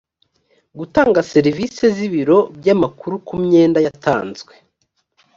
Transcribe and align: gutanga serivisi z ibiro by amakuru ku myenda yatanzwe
gutanga 0.77 1.19
serivisi 1.33 1.83
z 1.95 1.97
ibiro 2.07 2.39
by 2.57 2.67
amakuru 2.75 3.15
ku 3.27 3.35
myenda 3.43 3.79
yatanzwe 3.85 4.53